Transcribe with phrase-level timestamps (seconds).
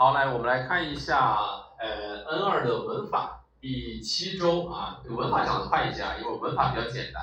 [0.00, 1.36] 好，来我们来看一下
[1.78, 7.22] 呃 N 二的文法第七周啊，这个文法讲的快一些啊，因为文法比较简单，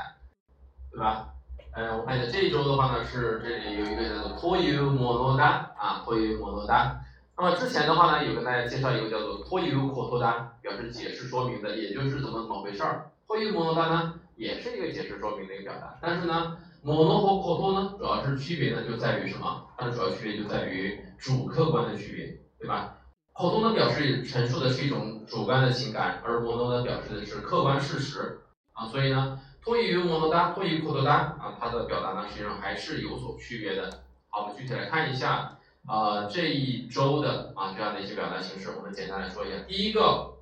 [0.91, 1.29] 对吧？
[1.73, 7.01] 呃，我看一下这一周的话呢，是这里有一个叫做托尤莫诺达啊，托尤莫诺达。
[7.35, 13.09] 那么之前的话呢，有跟大家介绍一个叫做托尤口托达，表示解释说明的，也就是怎么怎么回事儿。
[13.25, 19.65] 托尤莫诺达呢，也是一个解释说明的一个表达，但是呢，莫诺和口托呢，主要是区别呢就在于什么？
[19.75, 22.37] 它的主要区别就在于主客观的区别。
[22.59, 22.97] 对吧？
[23.33, 28.39] 口头呢表示陈述的是一种主观的情感，而摩诺呢表示的是客观事实
[28.73, 28.87] 啊。
[28.87, 34.01] 所以呢，托伊与摩诺达，托伊口头达啊，它的表达呢实际上还是有所区别的。
[34.29, 39.59] 好，我们具体来看一下啊这一周的啊这样的一些表达形式，我们简单来说一下。
[39.67, 40.33] 第一个，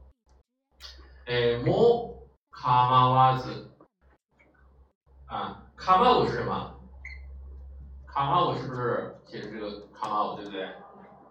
[1.26, 3.72] 诶，摩卡马瓦子
[5.26, 6.80] 啊，卡马乌是什么？
[8.08, 10.66] 卡马乌是不是写的这个卡马乌，对不对？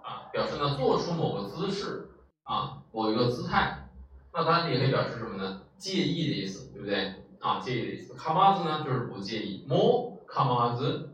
[0.03, 2.09] 啊，表示呢做出某个姿势
[2.43, 3.89] 啊，某一个姿态，
[4.33, 5.61] 那它也可以表示什么呢？
[5.77, 7.13] 介意的意思，对不对？
[7.39, 8.13] 啊，介意的意思。
[8.15, 11.09] 卡马子呢就是不介意，莫卡马子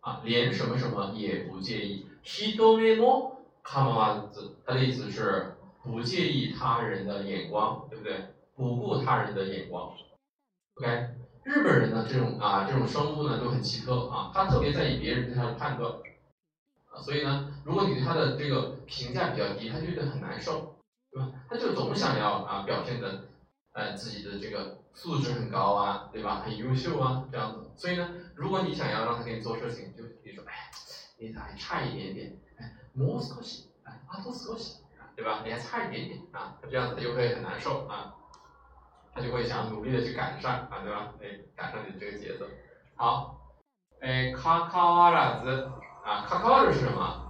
[0.00, 2.06] 啊，连什么什么也不介意。
[2.24, 8.26] ヒドメモ卡马子，它的意思是不介意他人的眼光，对不对？
[8.56, 9.92] 不顾他人的眼光。
[10.74, 11.08] OK，
[11.44, 15.92] 日本人呢这种啊这种生物呢都很奇特啊，他特别在意别人对他的判断。
[17.02, 20.76] 所以呢，如果你对他的这个评价比较低，他就觉得很难受，
[21.10, 21.30] 对吧？
[21.48, 23.28] 他就总想要啊表现的，
[23.72, 26.42] 呃自己的这个素质很高啊，对吧？
[26.44, 27.70] 很优秀啊这样子。
[27.76, 30.70] 所以呢，如果你想要让他给你做事情，就你说，哎，
[31.18, 34.80] 你还差一点点，哎，もう少し，哎，あと少し，
[35.16, 35.42] 对吧？
[35.44, 38.14] 你还差一点点啊，他这样子他就会很难受啊，
[39.14, 41.14] 他就会想努力的去改善啊，对吧？
[41.22, 42.44] 哎，改善你的这个节奏。
[42.96, 43.54] 好，
[44.00, 45.70] 哎，かかわらず。
[46.05, 47.21] 啊，卡卡瓦尔是什么？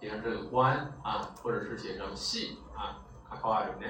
[0.00, 3.86] 写成这个关啊，或者是写成系啊，卡卡瓦尔呢？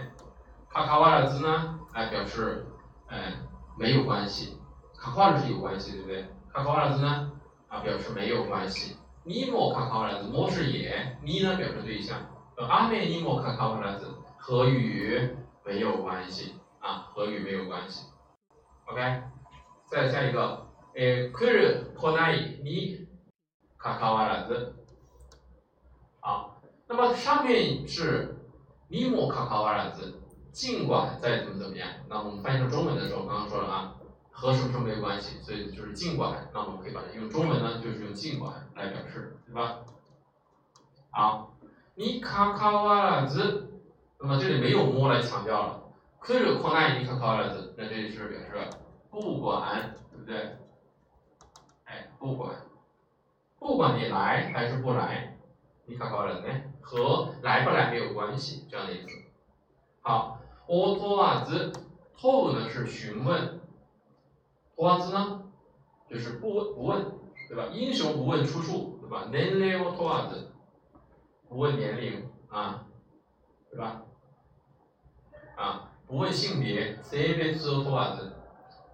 [0.69, 2.67] 卡卡瓦尔字呢，来表示，
[3.07, 3.33] 哎，
[3.79, 4.61] 没有关系。
[4.99, 6.23] 卡卡瓦尔是有关系，对不对？
[6.53, 7.31] 卡卡瓦尔字呢，
[7.69, 8.97] 啊，表示没有关系。
[9.23, 12.19] 尼莫卡卡瓦尔字，莫是也，尼呢表示对象。
[12.57, 18.09] 阿美尼莫卡卡瓦尔字和与没有关系啊，和与没有关系。
[18.87, 19.23] OK，
[19.87, 20.64] 再下一个。
[20.96, 23.08] え来る来ないに
[23.78, 24.74] 関わらず，
[26.20, 28.36] 好，那么上面是
[28.90, 30.16] にも関わらず，
[30.52, 33.96] 尽管再怎么怎么样，那我们翻译成中文的时候，刚刚说了啊，
[34.32, 39.80] 和什么什么没有关系，所以就是尽管，那我们可以把它用中文呢，就是用尽管来表示，对吧？
[41.12, 41.54] 好，
[41.96, 43.70] に関わらず，
[44.20, 45.84] 那么这里没有も来强调了，
[46.22, 48.70] 来る来ないに関わらず，那这里是表示
[49.10, 50.58] 不管，对不对？
[52.25, 52.57] 不管，
[53.59, 55.37] 不管你来还是不来，
[55.85, 56.49] 你考考人呢？
[56.81, 59.09] 和来不来没有关系，这样的意思。
[60.01, 61.71] 好，我托瓦兹，
[62.17, 63.61] 托呢是询问，
[64.75, 65.43] 托瓦兹呢
[66.09, 67.05] 就是不问不问，
[67.47, 67.67] 对吧？
[67.75, 69.27] 英雄不问出处，对吧？
[69.31, 70.51] 年龄我托瓦兹，
[71.51, 72.87] 不问年龄啊，
[73.71, 74.03] 对吧？
[75.57, 78.33] 啊，不问性别，性别托瓦兹，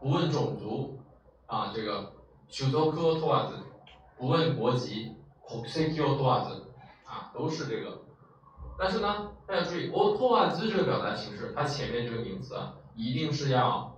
[0.01, 0.99] 不问种族
[1.47, 2.19] 啊，这个。
[2.50, 3.56] 所属を問わず，
[4.18, 6.64] 不问国籍，国籍を問わず，
[7.06, 8.02] 啊，都是这个。
[8.78, 13.96] 但是呢，大家注意，を問わず这个表达形式，它前面这个名词啊，一定是要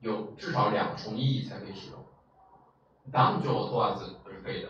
[0.00, 2.04] 有至少两重意义才可以使用。
[3.12, 4.68] 男女を問わず都是可以的，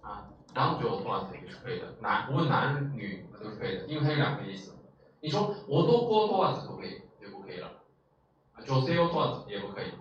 [0.00, 4.74] 啊，男女を問わず也是可以的，男不问男女都是可以的，因为它有两个意思。
[5.20, 7.70] 你说我都を問わず不可以，就不可以了。
[8.58, 9.92] 女性を問わず也不可以。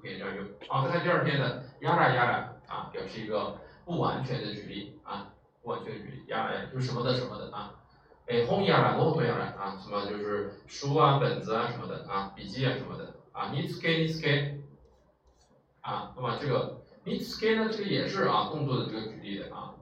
[0.00, 0.46] 可以这样用。
[0.68, 5.32] 好，再看第二篇的呀啦呀啦啊，表示一个不完全的举例啊，
[5.62, 7.74] 不完全的举例呀啦呀，就是什么的什么的啊。
[8.26, 13.50] 哎，红呀啦，诺托呀啦啊，什么就是书啊、本子啊什么的啊，笔记啊什么的啊。
[13.52, 14.60] 你つけ你つけ
[15.82, 19.74] 啊，那么这个你つけ呢，这个也是啊动作的这个举例的啊，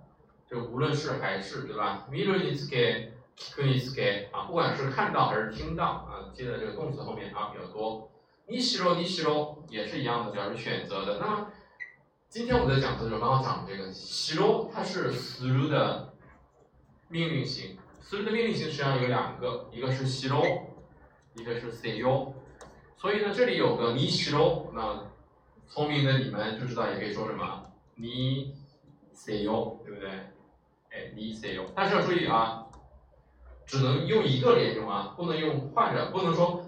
[0.50, 2.08] 就无论是还是对吧？
[2.10, 8.10] 見るにつけ、聞くにつけ啊，不管是看到还是听到啊，接在这个动词后面啊比较多。
[8.49, 11.19] 你西罗，你西罗也是一样的，表示选择的。
[11.19, 11.51] 那么
[12.29, 16.13] 今天我们在讲的时候，刚好讲这个西罗，它是 through 的
[17.09, 20.45] 命令型，through 的命令型实际上有两个，一个是西罗，
[21.33, 22.33] 一个是 say you。
[22.95, 25.11] 所以呢，这里有个你西罗，那
[25.67, 27.65] 聪明的你们就知道也可以说什么
[27.95, 28.55] 你
[29.11, 30.09] say you，，对不对？
[30.89, 31.65] 哎，你 say you，。
[31.75, 32.65] 但是要注意啊，
[33.65, 36.63] 只能用一个连用啊，不能用换着，不能说。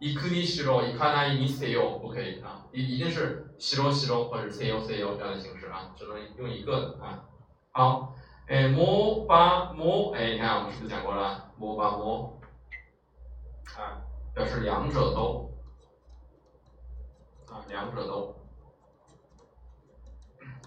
[0.00, 7.24] 一克尼西罗，一卡那伊尼塞哟，不可以啊，一一定是西罗西罗或者塞哟塞哟这样的形式啊，只能用一个的啊。
[7.72, 8.14] 好，
[8.46, 11.50] 哎，摩巴摩，哎，你看我们是不是讲过了？
[11.56, 12.38] 摩巴摩，
[13.76, 14.02] 啊，
[14.34, 15.50] 表示两者都，
[17.48, 18.36] 啊，两者都，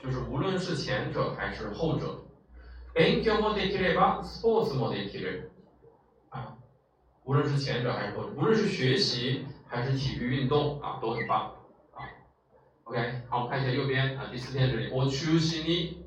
[0.02, 2.26] 就是无论是前者还是后者。
[2.96, 5.52] 勉強もできればスポーツもできる。
[6.31, 6.58] 啊，
[7.24, 11.52] 无论是前者还是后者，无论是学习还是体育运动啊，都很棒。
[11.94, 12.06] 啊，
[12.86, 15.98] OK，好，我们看一下右边啊，第四天这里，我中心に。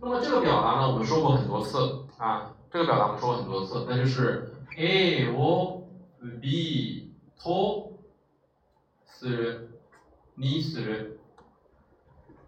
[0.00, 5.82] 那么这个表达呢，我们说过很多次啊，这个表达我们说过很多次，那就是 A を
[6.40, 7.98] B と
[9.06, 9.68] する、
[10.36, 11.18] にする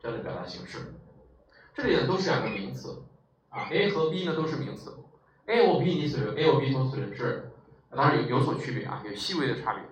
[0.01, 0.95] 这样的表达形式。
[1.75, 3.03] 这里呢都是两个名词。
[3.49, 4.97] 啊，A 和 B 呢都是名词，
[5.47, 7.44] A 或 B 你使用 A 或 B 同使用是，
[7.96, 9.84] 当然有有所区别啊，有细微的差别。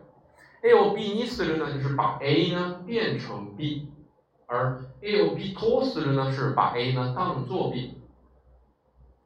[0.69, 3.91] A 或 B 你使用呢就是把 A 呢变成 B，
[4.47, 7.97] 而 A 或 B 同使用呢是把 A 呢当做 B，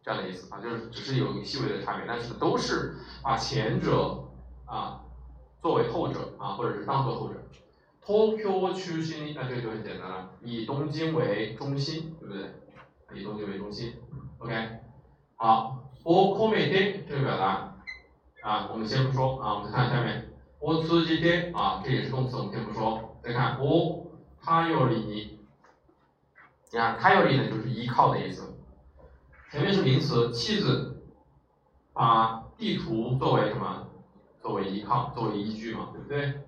[0.04, 4.24] 这样的意思啊，就是只是有一个细微的差别，但是都是把前者
[4.66, 5.02] 啊
[5.62, 7.36] 作为后者啊，或者是当做后者。
[8.06, 12.54] Tokyo 中心，那这个就很简单了，以东京为中心，对不对？
[13.14, 13.96] 以东京为中心。
[14.38, 14.54] OK，
[15.36, 17.67] 好，我込めて这个表达
[18.47, 23.17] 啊，我们先不说啊，我们看下面，我通じて啊，这也是动词，我们先不说。
[23.23, 24.07] 再看我
[24.45, 25.29] 頼りに，
[26.71, 28.55] 你看頼り呢就是依靠的意思，
[29.51, 31.03] 前面是名词，妻子
[31.93, 33.87] 把地图作为什么？
[34.41, 36.43] 作为依靠，作为依据嘛，对不对？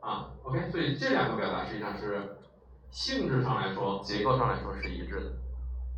[0.00, 2.38] 啊，OK，所以这两个表达实际上是
[2.90, 5.32] 性质上来说，结构上来说是一致的。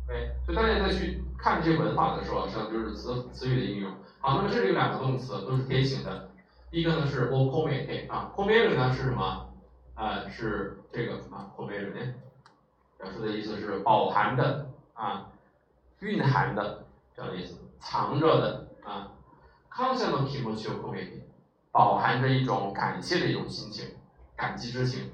[0.05, 3.91] OK，所以大家再去看这些文法的时候，实际上就是词词语的应用。
[4.23, 6.29] 好，那么这里有两个动词，都是贴形的。
[6.71, 9.49] 第一个呢是 o k o m e t 啊 k o m e r 呢是什么？
[9.95, 12.13] 呃，是这个啊 k o m e r 呢，
[12.97, 15.29] 表示的意思是饱含的啊，
[15.99, 16.85] 蕴含的
[17.15, 19.11] 这样的意思，藏着的啊。
[19.69, 21.21] 感謝の気持ちを込めて，
[21.71, 23.85] 饱含着一种感谢的一种心情，
[24.35, 25.09] 感激之情。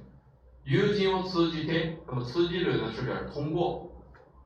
[0.63, 3.91] 友人を通じて，那么通じる呢是表示通过。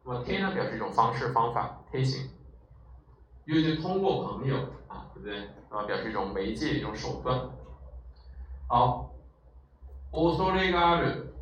[0.04, 2.30] 那么贴呢表示一种方式方法贴形，
[3.46, 4.58] 尤其通过朋友
[4.88, 5.50] 啊，对不对？
[5.70, 7.50] 那么表示一种媒介一种手段。
[8.68, 9.12] 好，
[10.12, 11.34] 恐れがある。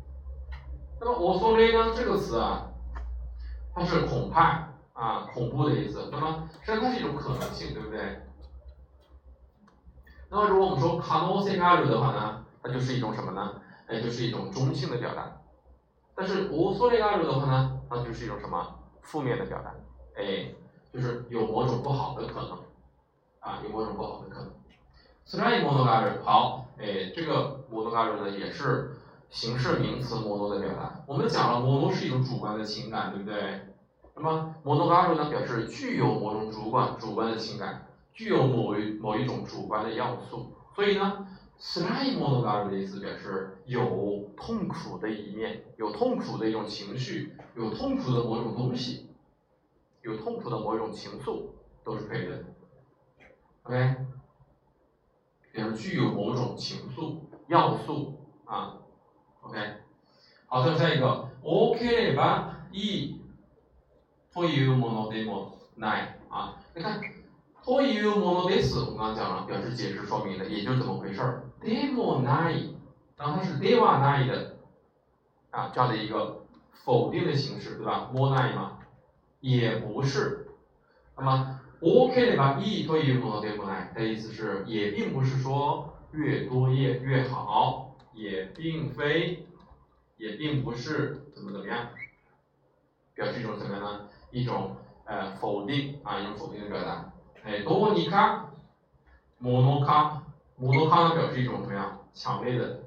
[1.00, 2.70] 那么恐れ呢这个词啊，
[3.74, 6.08] 它是恐怕啊恐怖的意思。
[6.10, 8.22] 那么实际上它是一种可能性，对不对？
[10.30, 13.60] 那么如果我们说可能性ある的话呢，它就是一种什么呢？
[13.86, 15.40] 哎，就是一种中性的表达。
[16.14, 17.80] 但是恐れがある的话呢？
[17.90, 19.72] 那就是一种什么负面的表达，
[20.16, 20.52] 哎，
[20.93, 22.59] 就是有某种不好的可能，
[23.39, 24.51] 啊，有某种不好的可能。
[25.25, 28.91] 斯拉伊摩诺嘎鲁，好，哎，这个摩诺嘎鲁呢也是
[29.31, 31.03] 形式名词摩诺的表达。
[31.07, 33.61] 我们讲了，摩诺是一种主观的情感，对不对？
[34.15, 41.27] 那么摩诺嘎鲁呢表示具有某种主观主观的情感，具有某一某一种主观的要素，所以呢。
[41.59, 49.07] s l i m e 的意思表示有痛苦的一面，有痛苦的一种情绪，有痛苦的某种东西，
[50.02, 51.50] 有痛苦的某一种情愫，
[51.84, 52.44] 都是可以的。
[53.64, 53.96] OK，
[55.52, 58.78] 表示具有某种情愫要素啊。
[59.42, 59.58] OK，
[60.46, 63.20] 好，再下一个，OK 吧，E，
[64.32, 67.00] というものでもない啊，你看。
[67.64, 71.42] というものです，我们刚刚讲了，表示解释说明的，也就这么回事儿。
[71.60, 72.74] でもない，
[73.16, 74.56] 然后它是ではない的，
[75.50, 76.46] 啊，这样的一个
[76.84, 78.10] 否定的形式，对吧？
[78.14, 78.78] もない嘛，
[79.42, 80.46] 也不是。
[81.16, 89.46] 那么多ければいいというものでもない，的意思是也并不是说越多越越好，也并非，
[90.16, 91.88] 也并不是怎么怎么样，
[93.14, 94.08] 表示一种怎么样呢？
[94.30, 97.12] 一种呃否定啊，一种否定的表达。
[97.44, 98.50] 哎，多尼卡，
[99.38, 100.22] 摩诺卡，
[100.56, 102.80] 摩诺卡呢表示一种什么样强烈的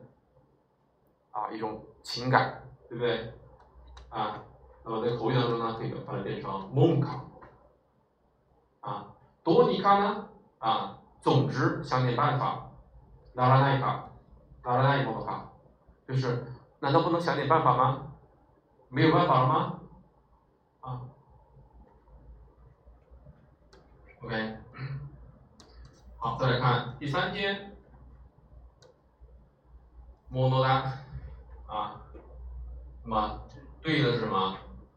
[1.32, 3.34] 啊一种情感，对不对？
[4.10, 4.44] 啊，
[4.89, 7.25] 那么在口语当中呢，可以把它变成蒙卡。
[8.81, 9.09] 啊，
[9.43, 10.29] 多尼卡呢
[10.61, 12.71] 啊，总之想点办法，
[13.35, 14.11] 拉拉奈卡，
[14.63, 15.51] 拉拉奈摩诺卡，
[16.07, 16.47] 就是
[16.79, 18.13] 难道不能想点办法吗？
[18.89, 19.81] 没有办法了吗？
[20.79, 21.01] 啊
[24.23, 24.57] ？OK，
[26.17, 27.77] 好，再来看第三天，
[30.29, 30.93] 摩诺达
[31.67, 32.01] 啊，
[33.03, 33.41] 那么
[33.83, 34.57] 对应的是什么？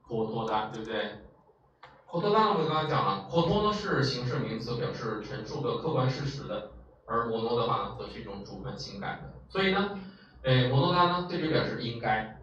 [0.10, 1.12] 口托达，对不对？
[2.08, 6.72] 口托达我们刚才讲了，口托呢是形式名词，表示陈述的客观事实的，
[7.06, 9.34] 而摩诺的话呢，则是一种主观情感的。
[9.48, 10.00] 所以呢，
[10.42, 12.42] 诶，摩诺达呢，这就表示应该，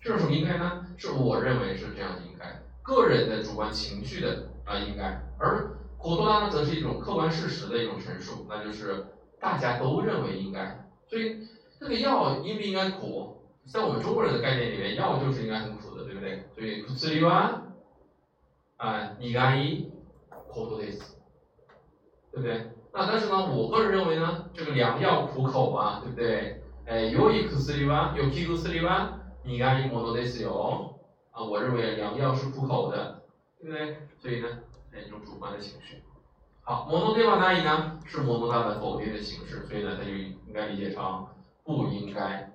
[0.00, 0.86] 这是什么应该呢？
[0.96, 4.48] 是我认为是这样应该，个人的主观情绪的。
[4.64, 9.04] 啊应该，而口头呢则是一种客观事实的一种陈述，那就是
[9.40, 11.36] 大家都认为应该，所以
[11.80, 16.43] 这个药应不应该苦，在我们中国人的概念里面，药就是应该很苦的，对不对？
[16.55, 17.61] 所以苦里は
[18.77, 19.91] 啊苦い
[20.49, 21.17] ことです，
[22.31, 22.71] 对不对？
[22.93, 26.61] 那但是呢，我个人认为呢，这个良药苦口啊，对不对？
[26.85, 30.95] 哎，良い薬は良き薬は苦いものですよ。
[31.31, 33.21] 啊，我认为良药是苦口的，
[33.61, 33.97] 对不对？
[34.19, 34.47] 所以呢，
[34.93, 36.01] 哎，一种主观的情绪。
[36.63, 41.27] 好，ものではない呢，是もの大的否定的形式，所以呢，它就应该理解成
[41.63, 42.51] 不应该，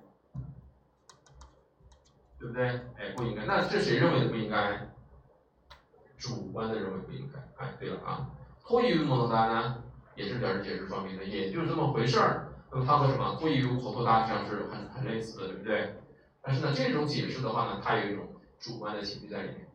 [2.38, 2.66] 对不对？
[2.96, 3.44] 哎，不应该。
[3.44, 4.88] 那这谁认为的不应该？
[6.16, 7.38] 主观的认为不应该。
[7.64, 8.30] 哎，对了啊，
[8.64, 9.82] 托于もの大呢，
[10.14, 12.48] 也是表示解释说明的，也就是这么回事儿。
[12.70, 15.94] 那么它和什么托于口头大实际上是很很类似的，对不对？
[16.42, 18.24] 但是呢，这种解释的话呢，它有一种。
[18.60, 19.68] 主观的情绪在里面，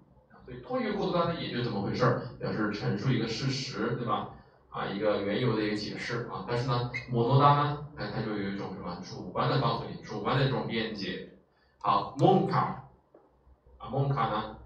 [0.44, 4.32] 所以托于过度单呢也就这么回事儿，表示陈述一个事实，对吧？
[4.72, 6.44] 啊，一个缘由的一个解释啊。
[6.46, 11.30] 但是呢，摩多达呢，它，它就有一种什么主观的告诉你，主观的这种辩解。
[11.83, 12.89] 好，蒙卡，
[13.79, 14.57] 啊，蒙卡呢，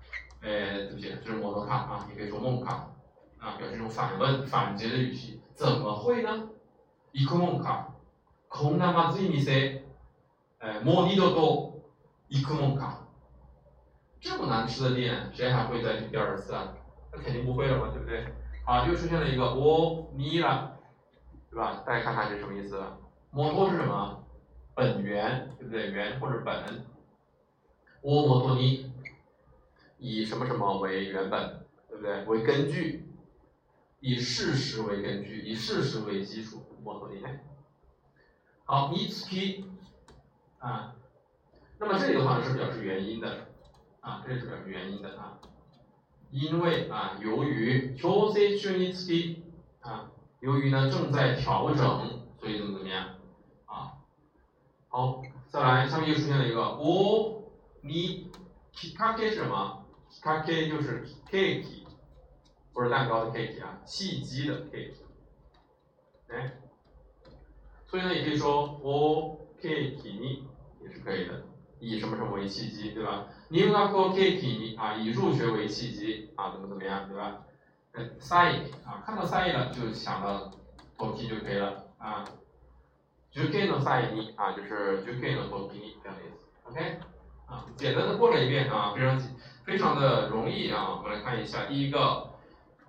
[0.40, 2.88] 哎，对不起，这是摩多卡啊，也可以说蒙卡，
[3.38, 5.40] 啊，表示一种反问、反诘的语气。
[5.54, 6.48] 怎么会呢？
[7.12, 7.88] 伊库蒙卡，
[8.48, 9.84] こんなまずい店、
[10.58, 11.82] 哎，もう二度と
[12.28, 12.98] 行くもんか。
[14.20, 16.72] 这么难吃的店，谁还会再去第二次啊？
[17.12, 18.24] 那肯定不会了嘛，对不对？
[18.64, 20.78] 好，又出现了一个我尼了，
[21.50, 21.82] 对吧？
[21.84, 22.82] 大家看看这什么意思？
[23.30, 24.24] 摩托是什么？
[24.74, 25.90] 本源，对不对？
[25.90, 26.86] 源或者本。
[28.06, 28.92] 我摩托尼，
[29.98, 32.24] 以什么什么为原本，对不对？
[32.24, 33.06] 为根据，
[34.00, 37.22] 以事实为根据，以事实为基础，摩托尼。
[38.64, 39.64] 好，尼斯基，
[40.58, 40.94] 啊，
[41.78, 43.48] 那么这里的话是表示原因的。
[44.00, 45.38] 啊，这是表示原因的啊，
[46.32, 49.36] 因为啊，由于调整中につき
[49.80, 53.10] 啊，由于呢正在调整，所以怎么怎么样
[53.66, 53.92] 啊？
[54.88, 57.35] 好，再来，下面又出现了一个お
[57.86, 58.30] に
[58.72, 59.86] きっかけ是什么？
[60.10, 61.86] きっかけ就是ケーキ，
[62.72, 64.94] 不是蛋糕的 cake 啊，契机的 cake。
[66.28, 66.52] 哎，
[67.86, 70.46] 所以呢，也可以说おケーキに
[70.82, 71.42] 也是可以的。
[71.84, 73.26] 以什么什么为契机，对吧？
[73.48, 77.42] 入学を契機に啊，以入学为契机啊，怎么怎么样，对吧？
[77.92, 80.52] 呃，サイ啊，看到サイ了就想到
[80.96, 82.24] トキ就可以了啊。
[83.34, 86.46] 受験のサイに啊，就是受験のトキに这样的意思。
[86.70, 87.00] OK，
[87.46, 89.20] 啊，简单的过了一遍啊，非常
[89.64, 90.96] 非常的容易啊。
[90.96, 92.30] 我们来看一下第一个，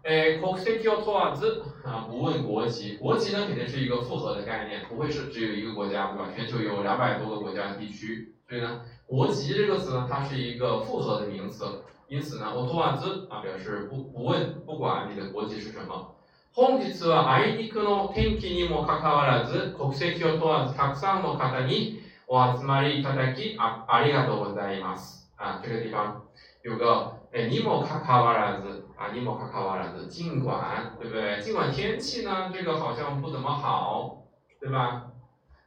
[0.04, 2.98] 诶，国籍を問わず啊，不问国籍。
[2.98, 6.30] 国籍呢肯定是一个复合的概念，不会是只有一个国家，对吧？
[6.36, 8.34] 全球有两百多个国家地区。
[8.48, 16.10] 所以呢，国籍这个词呢，它是一个复合的名词，因此呢，我托瓦兹啊表示不不问不管你的国籍是什么。
[16.56, 25.32] 本日はあいにくの天気にもかかわらず、国籍を問わずたくさんの方に お集まりいただきあありがとうございます。
[25.38, 26.22] 啊，这个地方
[26.64, 31.42] 有个诶，にもかかわらず啊，にもかかわらず，尽管对不对？
[31.42, 34.24] 尽管天气呢，这个好像不怎么好，
[34.60, 35.12] 对吧？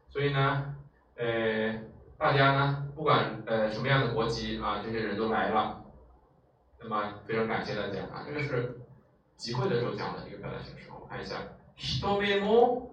[0.08, 0.74] 所以呢，
[1.16, 1.86] 呃。
[2.18, 5.82] 大家呢，不管呃什么样的国籍啊，这些人都来了，
[6.80, 8.80] 那么非常感谢大家啊，这个是
[9.36, 11.36] 集会的时候讲的一个表达形式，我们看一下，
[12.22, 12.89] 人目も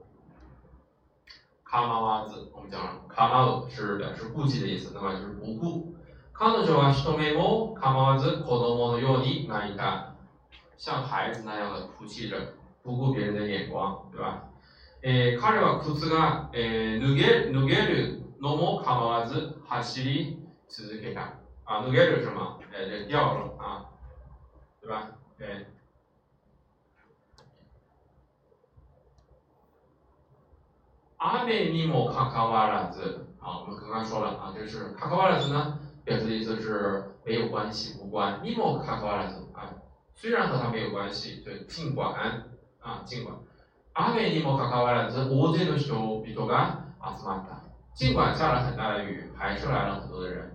[1.67, 5.95] かまわず，我们讲了かまう是表示顾忌的意思，那么就是不顾。
[6.33, 10.13] 彼女は人目もかまわず子供のように泣いた，
[10.77, 12.35] 像孩子那样的哭泣着，
[12.83, 14.43] 不顾别人的眼光，对吧？
[15.01, 21.33] え彼は靴がえ脱げ脱げるのも構わず走り続けた。
[21.65, 22.59] 啊，脱げる什么？
[22.71, 23.85] 哎，这掉了啊，
[24.81, 25.11] 对吧？
[25.39, 25.65] 哎。
[31.17, 38.41] 雨にもかかわらず，啊，我们刚刚说了啊，就是かかわらず呢，表示的意思是没有关系、无关。
[38.43, 39.71] にもかかわらず啊，
[40.15, 42.43] 虽然和它没有关系，就尽管
[42.81, 43.35] 啊，尽管。
[43.93, 47.61] 雨にもかかわらず大勢の人々が集まった。
[47.93, 50.51] 尽管下了很大的雨，还是来了很多的人。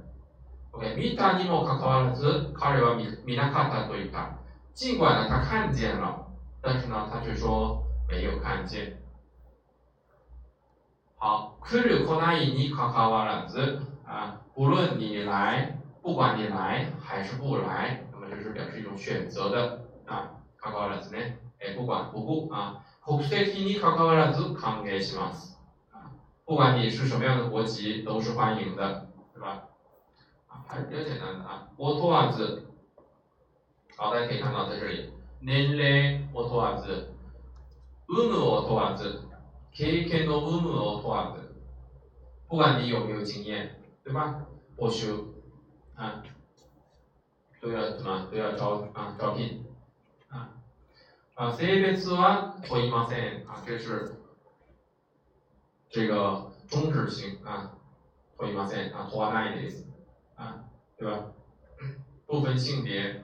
[0.73, 4.37] OK，見たにもかかわらず、彼は見見なかったと言った。
[4.75, 6.27] 尽管呢，他看见了，
[6.61, 8.99] 但是呢，他却说没有看见。
[11.23, 20.35] 好，来る来ないにかかわらず啊，不论你来，不管你来还是不来，那么这是表示一种选择的啊。
[20.61, 22.85] かかわらずね，哎，不管不顾啊。
[23.05, 25.57] 国籍にかかわらず歓迎します。
[26.45, 29.65] 不管你是什么样的国籍，都是欢迎的，对吧？
[30.49, 31.69] 啊，还是比较简单的啊。
[31.77, 32.67] 我托瓦兹，
[33.97, 37.15] 好，大家可以看到在这里， 年齢を問わず、
[38.09, 39.23] 有無を問わず、
[39.73, 41.55] 経験の有無を問わず，
[42.49, 44.47] 不管你有没有经验，对吧？
[44.77, 45.07] 募集
[45.95, 46.23] 啊，
[47.61, 49.67] 都要怎么都要招啊招聘
[50.29, 50.51] 啊
[51.35, 54.17] 啊，性別は問いません啊，这是
[55.91, 57.77] 这个中止型啊，
[58.37, 59.85] 問いません啊，問わないです
[60.37, 60.65] 啊，
[60.97, 61.33] 对吧？
[62.27, 63.22] 不分性别。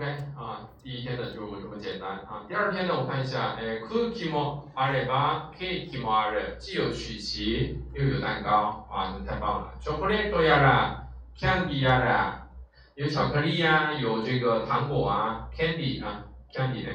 [0.00, 2.46] OK 啊，第一天呢就这么简单啊。
[2.48, 9.74] 第二天呢，我看一下，哎，cookie 么阿里巴 cake 么阿里，既有曲奇又有蛋糕，啊，那太棒了。
[9.78, 12.48] chocolate 呀啦，candy 呀的，
[12.94, 16.90] 有巧克力呀、啊，有这个糖果啊，candy 啊，candy 呢，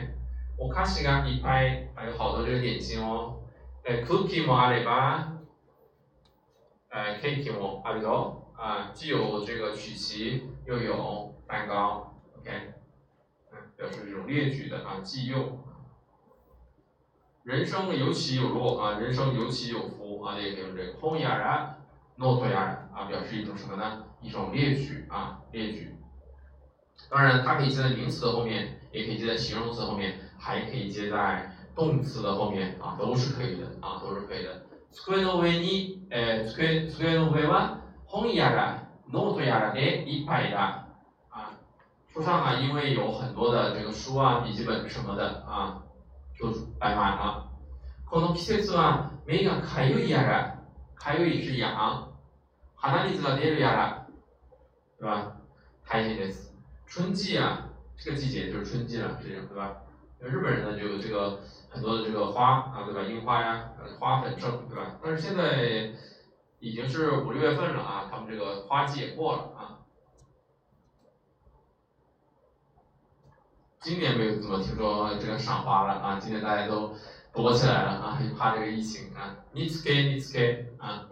[0.57, 3.37] 我卡西啊，一拍，还有好多这个点心哦。
[3.83, 5.31] 哎，cookie 么阿里巴，
[6.89, 12.73] 哎，cake 么阿里多啊，既有这个曲奇又有蛋糕，OK。
[13.76, 15.58] 表示这种列举的啊，既用。
[17.42, 20.92] 人生有起有落啊，人生有起有伏啊，也可以用这个。
[20.94, 21.82] 空呀然，
[22.16, 24.04] not 呀啊，表示一种什么呢？
[24.20, 25.94] 一种列举啊，列举。
[27.08, 34.62] 当然，它可以接在名词的后面，也可以接在形容词后面，还可以接在动词的后面啊，都是可以的啊，都是可以的。
[34.92, 40.83] 机の上に、え、机机の上は本やらノートやらでいっぱいだ。
[42.14, 45.82] 书上啊，因为有很多的这个书啊、笔记本什么的啊，
[46.36, 47.46] 就摆满了。
[48.08, 50.58] この季節は目がかゆいやら、
[50.96, 52.08] かゆい是痒，
[52.76, 54.06] 鼻水が出るやら，
[54.98, 55.36] 对吧？
[55.86, 56.52] 大変です。
[56.86, 59.76] 春季啊，这个季节就是春季了，这样对吧？
[60.18, 63.02] 日本人呢，就有这个很多的这个花啊，对吧？
[63.02, 63.70] 樱花呀，
[64.00, 64.98] 花粉症，对吧？
[65.02, 65.92] 但是现在
[66.58, 69.73] 已经是五六月份了啊，他们这个花季也过了啊。
[73.84, 76.18] 今年没有怎么听说这个赏花了啊！
[76.20, 76.94] 今年大家都
[77.32, 79.36] 躲起来了啊，怕这个疫情啊。
[79.54, 81.08] ニツケニツケ啊，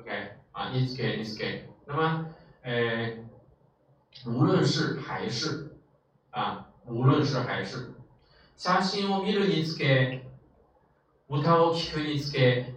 [0.00, 1.68] OK 啊，ニツケニツケ。
[1.86, 2.26] 那么，
[2.62, 3.18] 呃，
[4.24, 5.76] 无论是还是
[6.30, 7.92] 啊，无论是还是，
[8.56, 10.24] 写真を見るにつけ、
[11.28, 12.74] 歌を聴くにつけ、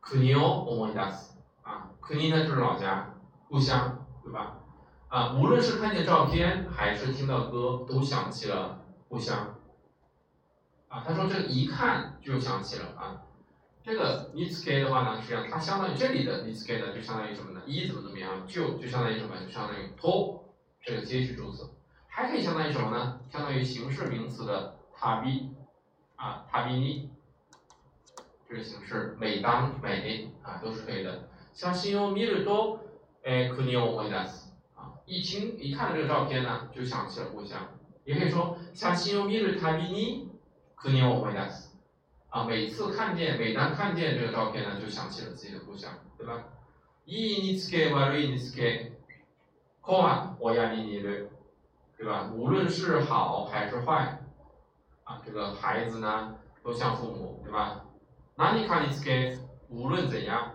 [0.00, 3.14] 国を思い出す啊，国呢就是老家，
[3.48, 4.58] 故乡，对吧？
[5.13, 9.53] 啊，无论是看见照片还是听到歌，都想起了故乡。
[10.87, 13.21] 啊，他说这个一看就想起了啊。
[13.83, 17.61] 这个 n i t s k 的话呢，实际上它相当于这里的 n i t s k 呢，就相当于什么呢？
[17.67, 19.35] 一怎么怎么样，就就相当于什么？
[19.45, 20.45] 就相当于 to
[20.81, 21.69] 这个接续助词，
[22.07, 23.19] 还可以相当于什么呢？
[23.29, 25.49] 相当于形式名词的 tabi
[26.15, 27.09] 啊，tabini
[28.49, 31.29] 这个形式，每当每啊都是可以的。
[31.53, 32.79] 像形容 miru to
[33.21, 34.42] 诶 kunio oidas。
[35.06, 37.58] 一听一看到这个照片呢，就想起了故乡。
[38.04, 40.28] 也可以说，写真を見るたびに
[40.76, 41.68] 国を思い出す。
[42.30, 46.44] 啊，每次看见，每当看见这个照片呢，就想起了自己的故乡，对吧？
[47.06, 48.92] いいにつけ悪いにつけ、
[49.80, 51.28] 子は親に似る，
[51.96, 52.30] 对吧？
[52.34, 54.18] 无论是好还是坏，
[55.04, 57.84] 啊，这个孩子呢，都像父母，对吧？
[58.36, 59.38] 何かにつけ，
[59.70, 60.52] 无论怎样，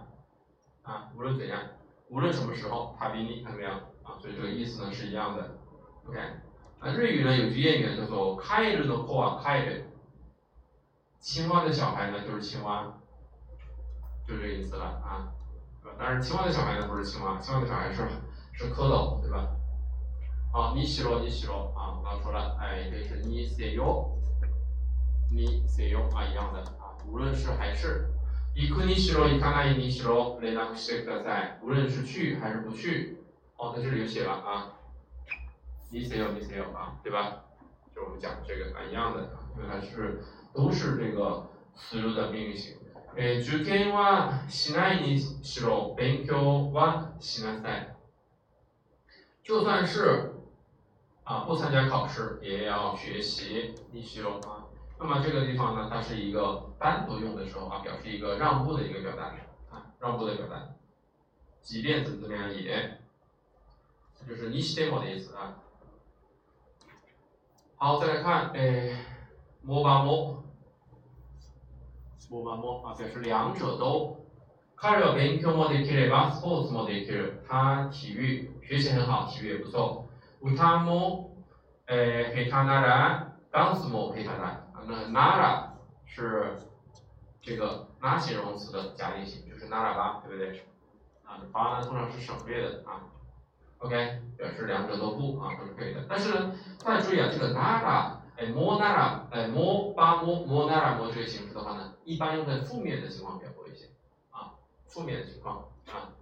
[0.84, 1.60] 啊，无论怎样，
[2.10, 3.64] 无论什么时候，たびに，看到没
[4.08, 4.20] 有？
[4.20, 5.58] 所以这个意思呢是一样的，
[6.06, 6.20] OK。
[6.80, 9.84] 那日语呢有句谚语叫做“カエルの子はカエル”，
[11.20, 12.94] 青蛙的小孩呢就是青蛙，
[14.28, 15.32] 就这个意思了啊。
[15.98, 18.08] 当然，青蛙的小孩呢不是青蛙，青蛙的小孩是
[18.54, 19.50] 是蝌蚪，对吧？
[20.52, 24.12] 好，你喜罗你喜罗啊，我刚说了，哎，这是你せよ，
[25.32, 28.10] 你せよ啊一样的啊，无论是还是。
[28.56, 31.60] 行くにしろ行かないにしろ連絡してください。
[31.64, 33.18] 无论是去还是不去。
[33.58, 34.74] 哦，在这里有写了啊，
[35.92, 37.46] 你写有你写有啊，对吧？
[37.96, 42.78] 就我们讲这个啊一样的，因为它是都是这个词语的命运型。
[43.16, 47.88] え、受験はしないにしろ、勉強はしなさい。
[49.44, 50.34] 就算是
[51.24, 54.66] 啊不参加考试，也要学习にしろ啊。
[54.98, 59.26] 那么这个地方呢，它是一个单独用的时候啊，表示一个让步的一个表达
[59.70, 60.70] 啊，让步的表达。
[61.62, 63.00] 即便怎么怎么样也。
[64.28, 65.60] 就是你しても的意思啊。
[67.78, 68.96] 好，再来看，诶，
[69.64, 70.44] もばも，
[72.30, 74.24] もばも啊，表示两者都。
[74.76, 77.44] 彼は勉強もできればスポーツもできる。
[77.48, 80.06] 他体育学习很好，体育也不错。
[80.42, 81.36] 歌も、
[81.88, 84.64] 诶，下手ならダンスも下手だ。
[84.86, 85.74] 那なら
[86.06, 86.58] 是
[87.42, 90.64] 这个那形容词的假定型，就是ならば，对不对？
[91.26, 93.04] 啊，吧呢通常是省略的啊。
[93.80, 96.06] OK，表示两者都不啊，都是可以的。
[96.08, 103.88] 但是呢，大家注意啊，这个 nara，哎，more nara，哎，more 把 more more nara more 这个形式的话呢，一般用在负面的情况比较多一些
[104.32, 104.56] 啊，
[104.88, 106.16] 负面的情况啊。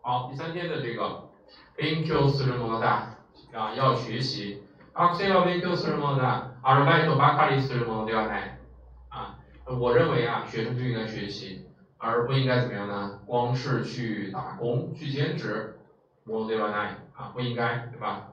[0.00, 1.28] 好，第三天的这个
[1.76, 3.16] 勉強するものだ
[3.52, 4.62] 啊，要学习。
[4.94, 6.52] 学生は勉強するものだ。
[6.62, 8.58] アルバイトばかりするものではない。
[9.10, 11.66] 啊，我认为啊，学生就应该学习，
[11.98, 13.20] 而不应该怎么样呢？
[13.26, 15.78] 光是去打工、去兼职，
[16.24, 18.32] ものではない啊，不应该，对吧？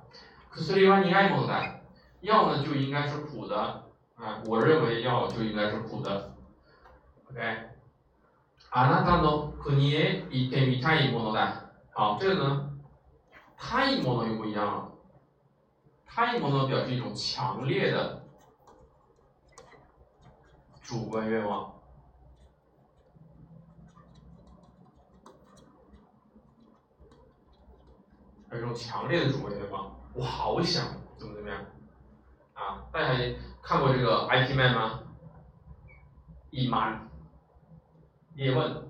[0.51, 1.79] 薬は苦いものだ。
[2.21, 3.55] 药呢就应该是苦的
[4.15, 6.31] 啊，我认为药就应该是苦的。
[7.31, 7.39] OK，
[8.71, 11.71] あなたの国へ行ってみたいものだ。
[11.93, 12.69] 好，这个呢，
[13.57, 14.91] 太もの又不一样了。
[16.05, 18.21] 太もの表示一种强烈的
[20.83, 21.74] 主观愿望，
[28.55, 30.85] 有一种强烈的主观愿望，我好想
[31.17, 31.65] 怎么怎么样
[32.53, 32.83] 啊！
[32.91, 33.17] 大家
[33.61, 35.03] 看过这个 IT Man 吗？
[36.49, 37.07] 一满
[38.35, 38.89] 叶问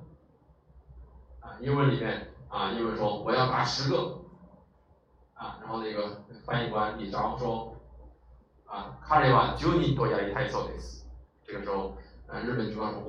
[1.42, 2.28] 啊，叶问里面。
[2.52, 4.20] 啊，因为说我要打十个，
[5.36, 7.78] 啊，然后那个翻译官李章说，
[8.66, 11.06] 啊，卡里瓦九尼多亚里太少的斯，
[11.46, 11.96] 这个时候，
[12.28, 13.06] 啊，日本军官说哦，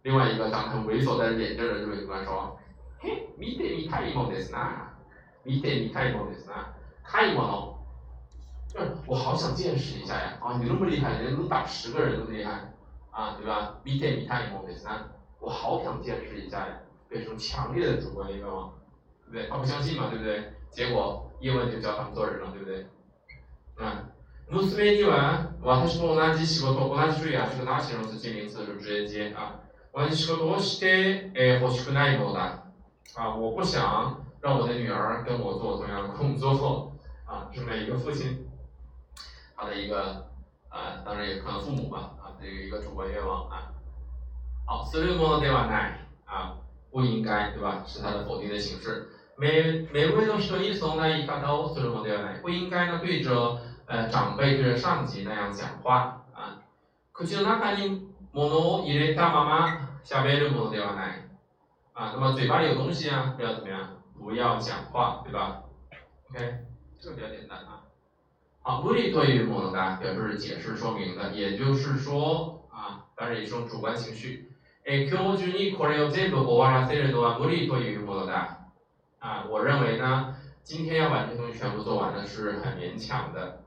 [0.00, 2.58] 另外一个长得很猥琐的脸正的日本军官说，
[2.98, 4.85] 嘿，見てみたいもですな，
[5.46, 6.72] 見てみたいもですな，
[7.04, 7.78] 太猛了，
[8.68, 12.72] 就是我好想见识一下呀，啊，你那么厉害，人能打十个人那么厉害，
[13.10, 13.80] 啊，对吧？
[13.84, 15.08] 見てみたいもですな，
[15.40, 16.80] 我好想见识一下呀。
[17.12, 18.72] 变成强烈的主观愿望，
[19.26, 19.48] 对不对？
[19.50, 20.54] 他不相信嘛，对不对？
[20.70, 22.86] 结果叶问就教他们做人了，对不对？
[23.76, 24.08] 啊，
[24.48, 29.60] 娘には私と同じ仕事、同じ種類あるなしの土名詞是直接接啊。
[29.92, 32.62] 同じ仕事をしてえ欲しくないものだ
[33.14, 36.92] 啊，我不想 让我的女儿跟我做同样的工作
[37.26, 38.46] 啊，是每一个父亲
[39.56, 40.26] 他的一个
[40.68, 43.72] 啊，当然也可能父母吧啊，这个一个主观愿望啊。
[44.66, 45.92] 好，するものではない
[46.26, 46.58] 啊。
[46.90, 47.82] 不应该，对吧？
[47.86, 49.08] 是它的否定的形式。
[49.36, 52.34] 每每位都说你从那一看到所什么对吧？
[52.42, 56.60] 不应该呢对着呃长辈对着上级那样讲话啊。
[57.12, 61.22] 口の中に物を入れたまま喋るものではない。
[61.94, 63.88] 啊，那么嘴巴里有东西啊，不要怎么样？
[64.18, 65.62] 不要讲话，对吧？
[66.30, 66.38] OK，
[67.00, 67.84] 这个比较简单啊。
[68.62, 74.52] 好，無理というものが表示解释说明的，也就是说啊，当然也是种主观情绪。
[74.84, 78.58] え今日中にこれを全部終わらせるのは無理というものだ。
[79.20, 83.60] 啊，我认为呢，今天要把这些东西全部做完呢是很勉强的，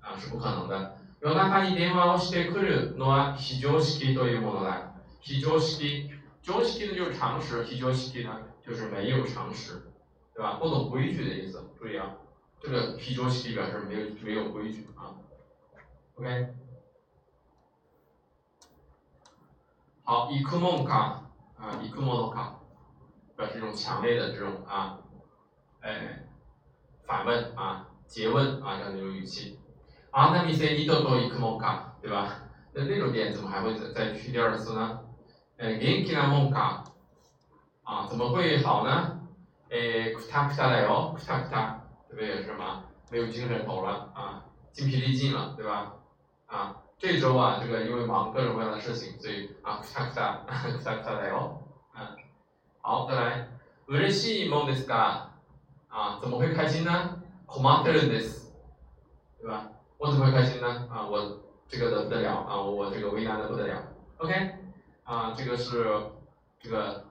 [0.00, 0.96] 啊，是不可能的。
[1.22, 4.92] 夜中に電話をしてくるのは非常識というものだ。
[5.20, 6.10] 非常識，
[6.42, 8.30] 常識呢就是常识，非常識呢
[8.64, 9.82] 就是没有常识，
[10.40, 10.54] 对吧？
[10.60, 11.62] 不懂规矩的意思。
[11.78, 12.16] 注意啊，
[12.60, 15.16] 这个非常識表示没有没有规矩啊。
[16.16, 16.48] OK。
[20.04, 21.22] 好，以科梦卡
[21.58, 22.58] 啊，以科梦卡，
[23.36, 24.98] 表示一种强烈的这种啊，
[25.80, 26.26] 哎，
[27.06, 29.58] 反问啊，诘问啊，这样的一种语气。
[30.10, 32.42] 啊，那你说你都做以科梦卡，对吧？
[32.72, 35.00] 那那种店怎么还会再再去第二次呢？
[35.56, 36.84] 哎，元気なもんか？
[37.82, 39.19] 啊，怎么会好呢？
[39.70, 41.76] 哎，くたくただよ，くたくた，
[42.08, 42.82] 这边也是什么？
[43.10, 45.94] 没有精神头了啊，精疲力尽了，对吧？
[46.46, 46.82] 啊。
[46.98, 51.58] 这周啊，这个因为忙各种各样的事情，所以啊，咔嚓咔嚓，咔嚓咔嚓来哦，
[51.94, 52.06] 嗯，
[52.80, 53.48] 好，再来，
[53.86, 55.28] 嬉しいもですか？
[55.88, 57.22] 啊，怎么会开心呢？
[57.46, 58.50] 困ってるんです，
[59.38, 59.68] 对吧？
[59.98, 60.88] 我怎么会开心呢？
[60.90, 63.82] 啊，我这个的不得了啊，我这个为难的不得了。
[64.16, 64.54] OK，
[65.04, 65.84] 啊，这个是
[66.58, 67.04] 这个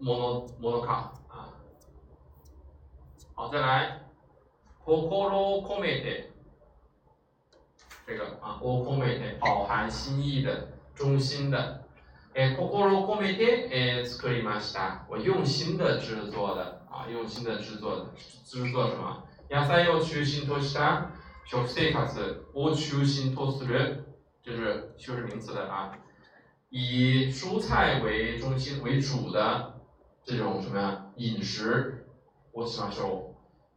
[0.00, 1.17] モノモノ卡啊，
[3.38, 4.00] 好，再来，
[4.84, 5.08] 心
[5.62, 6.30] 込めて。
[8.06, 11.84] 这个啊，我込めて饱含心意的、衷心的，
[12.34, 15.06] え、心を込めてえ作りました。
[15.08, 18.06] 我用心的制作的啊，用心的制作的，
[18.44, 19.24] 制作什么？
[19.48, 21.10] 野菜を中心とした
[21.46, 24.04] 食生活を中心とする，
[24.42, 25.92] 就是修饰名词的啊，
[26.70, 29.80] 以蔬菜为中心为主的
[30.24, 32.06] 这种什么呀饮食，
[32.52, 33.27] 我喜欢说，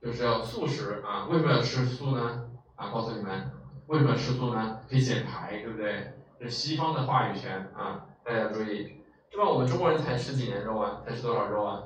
[0.02, 1.26] 就是要素食啊。
[1.30, 2.50] 为什么要吃素呢？
[2.74, 3.52] 啊，告诉你们。
[3.86, 4.80] 为什么要吃素呢？
[4.88, 6.12] 可以减排，对不对？
[6.38, 9.48] 这是西方的话语权啊，大家注意，对吧？
[9.48, 11.00] 我们中国人才吃几年肉啊？
[11.06, 11.84] 才吃多少肉啊？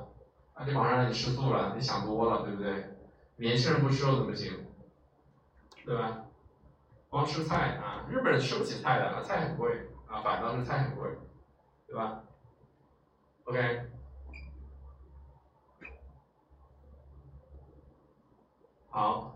[0.53, 2.97] 啊，就马上让你吃素了，你想多了，对不对？
[3.35, 4.65] 年轻人不吃肉怎么行？
[5.85, 6.23] 对吧？
[7.09, 11.09] 光吃菜啊，日本人吃不起菜的，菜很贵啊，反倒是菜很贵，
[11.87, 12.23] 对吧
[13.45, 13.89] ？OK，
[18.96, 19.32] 好。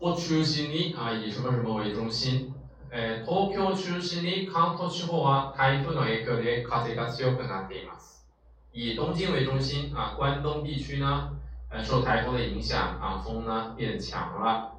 [0.00, 2.52] を中心にあ以什么什么为中心、
[2.90, 8.26] えー、東京を中心に関東地方は台風の影響で風が強くなっています。
[8.72, 11.38] 以东京为中心啊，关东地区呢，
[11.70, 14.72] 呃，受台风的影响啊，风呢变强了。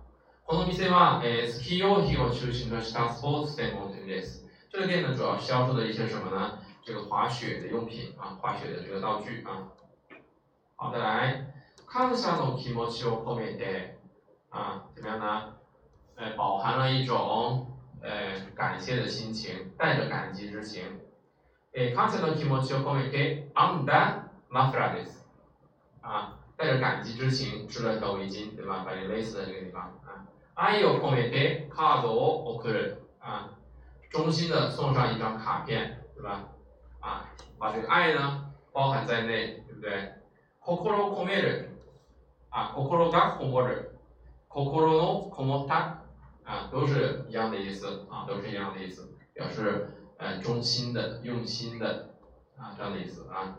[0.45, 4.45] この店は、えー、スキー用品を中心としたスポーツ専門店です。
[4.69, 6.59] 这个店呢，主要销售的一些什么呢？
[6.85, 9.71] 这个滑雪的用品啊，滑雪的这个道具啊。
[10.75, 11.53] 好，再来，
[11.87, 13.97] 感謝の気持ちを込めて。
[14.49, 15.55] 啊，怎么样呢？
[16.15, 17.65] 呃，饱含了一种
[18.01, 20.83] 呃感谢的心情，带着感激之情。
[21.71, 25.27] え、感謝の気持ちを込めて編んだマフラーです。
[26.01, 28.83] 啊，带着感激之情织了一条围巾，对吧？
[28.85, 30.23] 把你勒死的这个地方啊。
[30.53, 32.97] 愛を込めてカードを送る。
[33.19, 33.49] 啊，
[34.11, 36.45] 衷心的送上一张卡片，对吧？
[36.99, 37.25] 啊，
[37.57, 40.13] 把这个爱呢包含在内，对不对？
[40.59, 41.69] 心を込める。
[42.49, 43.91] 啊，心がこもる。
[44.49, 46.03] 心のこもった
[46.45, 52.09] 啊，都是一样的意思啊，都是一样的意思，表示呃衷心的、用心的
[52.57, 53.57] 啊这样的意思啊。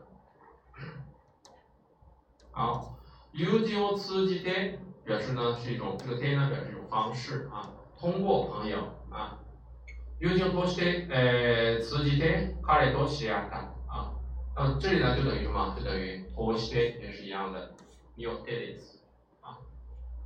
[2.53, 2.97] 好，
[3.33, 8.79] 友人を通じて表示呢是一种这个天呢表示一种方式啊，通过朋友
[9.11, 9.41] 啊。
[10.21, 14.15] 友人を通して呃通じて彼と知り合った啊，
[14.55, 15.75] 那么这里呢就等于什么？
[15.77, 17.73] 就等于通して也是一样的，
[18.19, 18.99] 有て的意思。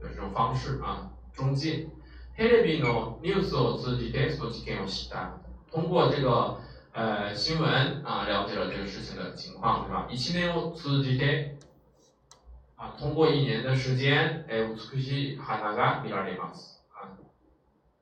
[0.00, 1.88] 有这种方式啊，中介。
[2.36, 5.40] テレビのニュースを通じてその事件を知った。
[5.72, 6.60] 通过这个
[6.92, 10.06] 呃新闻啊，了解了这个事情的情况，对吧？
[10.08, 11.56] 一年を通じて
[12.76, 16.80] 啊，通过一年的时间，え美しい花が見られます。
[16.94, 17.10] 啊，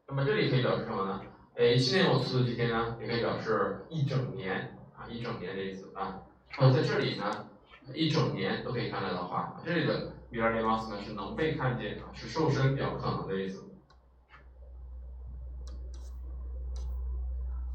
[0.07, 1.23] 那么这里可以表示什么呢？
[1.55, 6.21] 诶，一年を通じて呢，也可以表示一整年啊，一整年的意思啊。
[6.59, 7.47] 哦，在这里呢，
[7.95, 10.13] 一整年都可以看到的话，这里的。
[10.29, 13.65] 比尔雷马斯呢是能被看见啊，是瘦身比较可能的意思。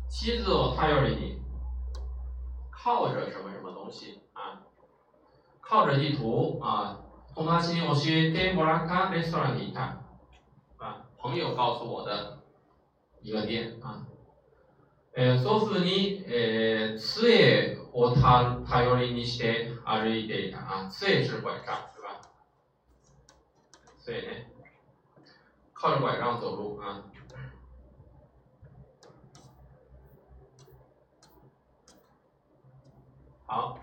[0.10, 1.40] 妻子を頼りに
[2.70, 4.62] 靠着什么什么东西啊？
[5.62, 7.00] 靠着地图啊。
[7.34, 10.02] 友達に教えてもらったレストランにいた
[10.78, 12.44] 啊，朋友告诉我的
[13.22, 14.06] 一个店啊。
[15.16, 21.73] え祖父に、え杖 を頼りにして歩いていた啊，杖是拐杖。
[24.05, 24.29] 所以呢，
[25.73, 27.03] 靠着拐杖走路啊。
[33.47, 33.79] 好，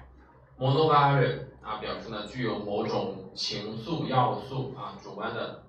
[0.59, 5.63] モノがある啊，表示呢具有某种情愫要素啊，主观的。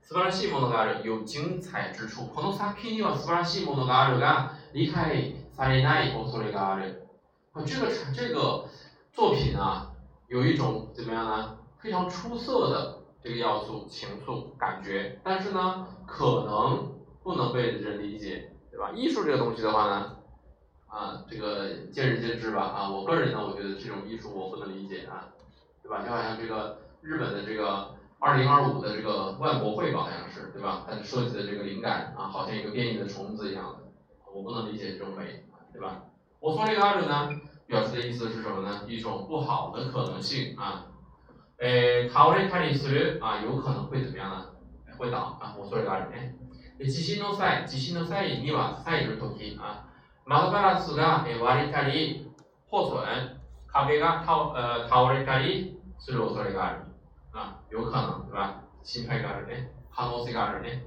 [0.00, 2.24] 素晴らしいものがある，有精彩之处。
[2.28, 7.05] この作品には素晴らしいものがあるが、理解されない恐れがある。
[7.56, 8.66] 啊，这个这个
[9.12, 9.90] 作品啊，
[10.28, 11.58] 有一种怎么样呢？
[11.80, 12.98] 非常出色的。
[13.22, 16.92] 这个要素情愫感觉，但是呢，可能
[17.24, 18.92] 不能被人理解，对吧？
[18.94, 20.16] 艺术这个东西的话呢，
[20.86, 25.26] 啊，这个见仁见智吧，啊，我个人呢，我觉得这种艺术我不能理解啊，
[25.82, 26.04] 对吧？
[26.04, 30.86] 就好像这个日本的这个二零二五的这个万国会吧，好像是，对吧？
[30.88, 33.78] 它设计的这个灵感啊，好像一个变异的虫子一样的，
[34.32, 36.04] 我不能理解这种美，对吧？
[36.38, 37.28] 我说这个二呢，
[37.68, 38.82] 表示的意思是什么呢？
[38.86, 40.86] 一种不好的可能性啊。
[41.58, 44.46] えー、倒れたりするあ有可能会怎么样呢？
[44.98, 46.36] 会倒あ恐れがあるね。
[46.78, 49.88] 地震の際、地震の際には、際いるとき、あ
[50.26, 52.30] 窓ガラスが割れたり、
[52.70, 53.02] 破損、
[53.66, 56.80] 壁が倒呃倒れたりする恐れがある。
[57.32, 58.62] あ有可能、对吧？
[58.82, 59.70] 心配があるね。
[59.94, 60.84] 可能性があるね。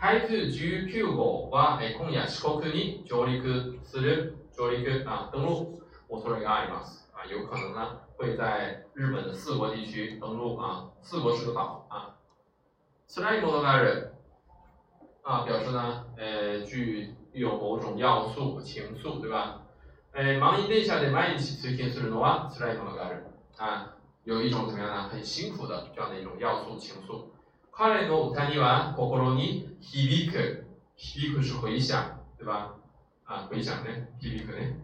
[0.00, 7.09] 台風19号は今夜四国に上陸する、上陸、あ登陸 恐れがあります。
[7.13, 12.15] 啊，有可能呢会在日本的四国地区登陆啊，四国是个岛啊。
[13.07, 14.11] スライムのがある
[15.23, 19.61] 啊，表示呢呃具有某种要素情愫，对吧？
[20.13, 23.23] え満員電車で毎日通勤するのは辛いものがある
[23.57, 25.09] 啊，有一种怎么样呢？
[25.09, 27.31] 很辛苦的这样的一种要素情愫。
[27.71, 30.65] 彼の歌には心に響く
[30.97, 32.03] 響く是回响，
[32.37, 32.75] 对吧？
[33.25, 34.75] 啊，回响ね響くね。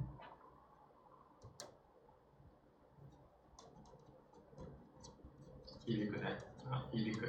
[5.85, 6.31] 伊比克奈
[6.69, 7.27] 啊，伊比克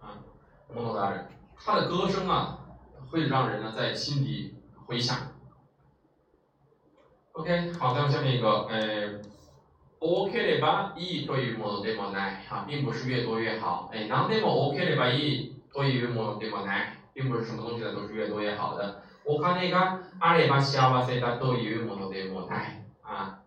[0.00, 0.18] 啊，
[0.72, 2.58] 莫诺达人，他的歌声啊，
[3.10, 4.54] 会让人呢在心底
[4.86, 5.32] 回响。
[7.32, 9.20] OK，好，再下面一个，呃，
[10.00, 13.90] OK ればいいというものでもない，啊，并不是越多越好。
[13.92, 19.02] 哎，何でも OK ればいいというものでもない，并不是什么东西呢都是越多越好的。
[19.24, 23.40] お金があれば幸せだというものでもない啊，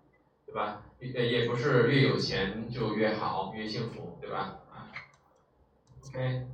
[0.46, 0.84] 对吧？
[1.00, 4.60] 也不是越有钱就越好越幸福，对吧？
[4.72, 4.88] 啊，
[6.06, 6.46] OK，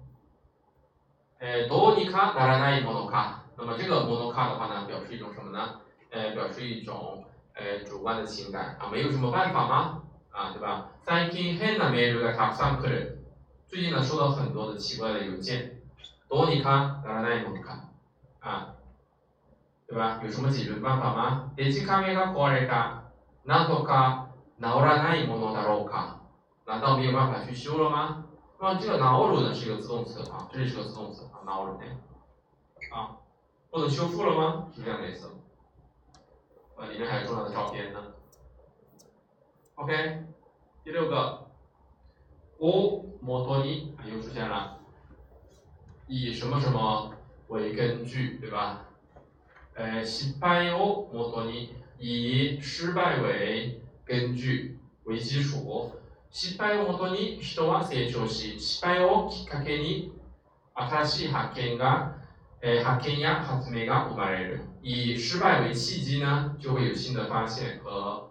[1.40, 3.44] 呃，どうにかならないものか。
[3.58, 5.82] 那么这个ものか的话呢，表示一种什么呢？
[6.12, 10.02] 呃，表示一种呃主观的情感啊，没有什么办法吗？
[10.32, 10.88] 啊，对吧？
[11.04, 13.18] 最近変なメールがたくさん来る。
[13.68, 15.74] 最近呢，收到很多的奇怪的邮件。
[16.30, 17.90] どうにかならないものか。
[18.40, 18.74] 啊，
[19.88, 20.20] 对吧？
[20.24, 21.52] 有什么解决的办法吗？
[21.58, 23.04] デジカメが壊れた。
[23.46, 24.21] なんとか
[24.62, 26.18] 治らないものだろうか。
[26.66, 28.26] 难道没有办法去修了吗？
[28.60, 31.98] 那么这个治る呢是一个自动词啊，这里是个自动词啊，治るね。
[32.92, 33.18] 啊，
[33.70, 34.68] 或者修复了吗？
[34.76, 35.32] 是这样的意思。
[36.76, 38.14] 啊，里面还有重要的照片呢。
[39.76, 40.26] OK，
[40.84, 41.48] 第六个，
[42.58, 44.80] 我摩托尼又出现了，
[46.08, 47.14] 以什么什么
[47.48, 48.86] 为根据，对吧？
[49.76, 53.81] 呃，失败を摩尼以失败为
[54.12, 55.92] 根据为基础，
[56.32, 60.14] 失败をもとに人は成長し、失敗をきっかけに
[60.74, 62.16] 新しい発見が、
[62.62, 64.62] え発見や発明が生まれる。
[64.82, 68.28] 以失败为契机呢，就会有新的发现和。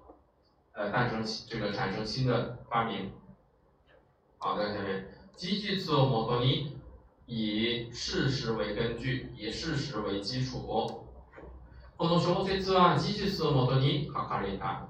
[0.78, 3.10] 呃，诞生这个产生新的发明。
[4.36, 6.76] 好，在下面，基据词をもとに
[7.26, 11.06] 以事实为根据，以事实为基础。
[11.96, 14.86] この小説は基据詞をもとに書かれた。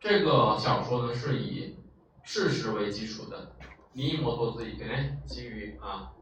[0.00, 1.76] 这个小说呢是以
[2.24, 3.52] 事实为基础的。
[3.96, 6.12] に基づいてね、基于啊，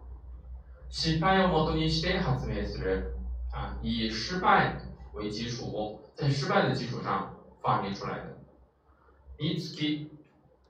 [0.89, 3.17] 失敗をもとにして発明する
[3.51, 4.77] 啊，以失败
[5.13, 8.39] 为基础，在失败的基础上发明出来的。
[9.39, 10.07] いつき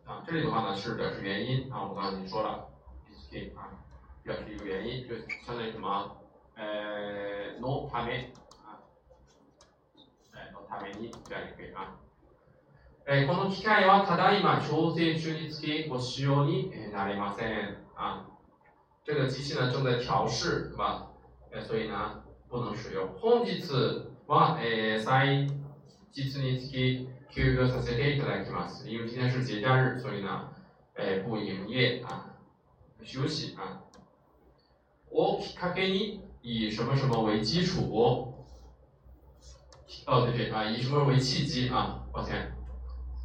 [0.07, 2.71] 啊，这里的话呢是表示原因啊，我刚才已经说了，
[3.11, 3.69] いつき啊，
[4.23, 5.15] 表示一个原因，就
[5.45, 6.17] 相当于什么，
[6.55, 8.31] 呃，no ため
[8.65, 8.81] 啊，
[10.33, 11.99] 哎，no ために这样也可以啊。
[13.12, 18.28] えこの機械はただいま調整中につきご使用になれません啊。
[19.04, 21.08] 这个机器呢正在调试，对吧？
[21.68, 23.08] 所以呢不能使用。
[23.20, 23.66] 本日
[24.28, 25.48] は、え再
[26.12, 28.88] 実につき休業させていただきます。
[28.88, 30.48] 因为今天是节假日，所以呢，
[30.94, 32.38] 哎，不营业啊，
[33.04, 33.82] 休息啊。
[35.10, 38.36] をきっかけに以什么什么为基础？
[40.06, 42.06] 哦，对对啊，以什么为契机啊？
[42.14, 42.54] 抱歉，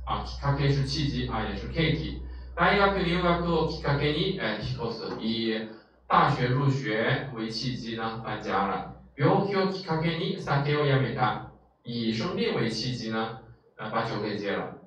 [0.06, 2.22] 啊，きっかけ是契机啊，也是契機。
[2.56, 5.06] 大学入学をきっかけに哎，引っ越す。
[5.20, 5.68] 以
[6.08, 8.96] 大学入学为契机呢，搬家了。
[9.15, 11.52] 病気をきっかけに酒をやめた。
[11.84, 13.39] 以生病为契机呢？
[13.78, 14.78] 啊，把酒给戒了。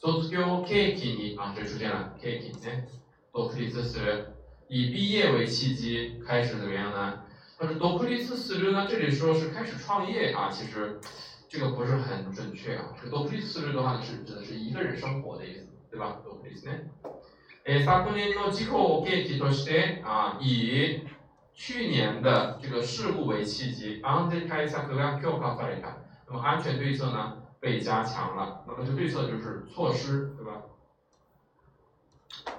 [0.00, 2.86] 卒業契機に啊，这出现了契機ね。
[3.32, 4.26] 独立する，
[4.68, 7.20] 以毕业为契机开始怎么样呢？
[7.58, 11.00] 但是独立する呢，这里说是开始创业啊，其实
[11.48, 12.94] 这个不是很准确啊。
[13.00, 16.16] 这个独立する的话呢，是指的是一个人生活的意思，对吧？
[16.24, 16.90] 独立ね。
[17.64, 21.00] え、昨年の事故を契機として啊，以
[21.54, 25.96] 去年的这个事故为契机，安全対策が強化された。
[26.26, 27.38] 那么安全对策呢？
[27.60, 30.64] 被加强了，那么这对策就是措施，对吧？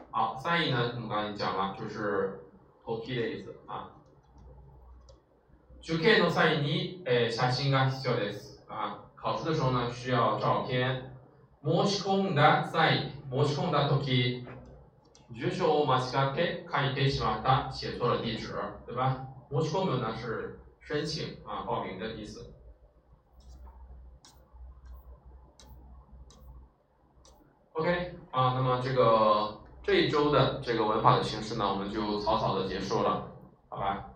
[0.10, 2.40] 好，翻译呢，我们刚才讲了，就是
[2.84, 3.92] 投题的意思啊。
[5.82, 9.00] 受験の際に、え写真が必要です 啊。
[9.16, 11.12] 考试的时候呢，需要照片。
[11.64, 14.46] 申し込んだ際、申し込んだ時、
[15.34, 18.54] 住所を間違って書いてしまった、写错了地址，
[18.86, 19.26] 对吧？
[19.50, 22.54] 申し込む呢是申请啊，报名的意思。
[27.74, 33.28] OK 啊，那么这个这一周的这个文法的形式呢，我们就草草的结束了，
[33.70, 34.09] 好吧？